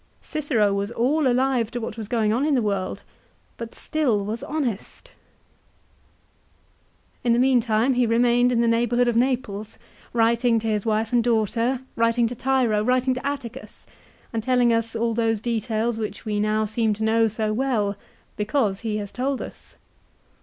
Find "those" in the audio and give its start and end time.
15.13-15.39